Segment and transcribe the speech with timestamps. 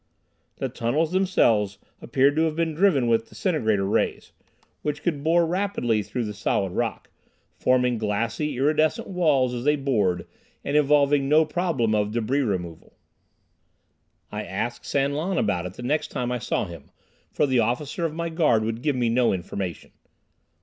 [0.55, 4.31] The tunnels themselves appeared to have been driven with disintegrator rays,
[4.81, 7.11] which could bore rapidly through the solid rock,
[7.59, 10.25] forming glassy iridescent walls as they bored,
[10.63, 12.93] and involving no problem of debris removal.
[14.31, 16.85] I asked San Lan about it the next time I saw him,
[17.29, 19.91] for the officer of my guard would give me no information.